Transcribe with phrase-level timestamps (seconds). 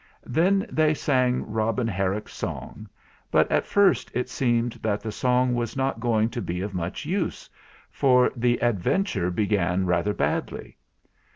[0.25, 2.89] Then they sang Robin Herrick's song;
[3.29, 7.05] but at first it seemed that the song was not going to be of much
[7.05, 7.47] use,
[7.91, 10.75] for the adventure began rather badly.